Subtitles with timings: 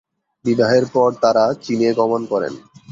[0.45, 2.53] বিবাহের পর তারা চিনে গমন করেন।